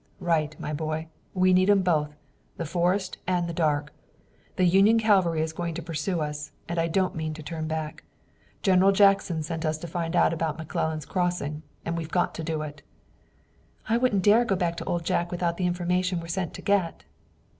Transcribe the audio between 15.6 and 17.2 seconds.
information we're sent to get."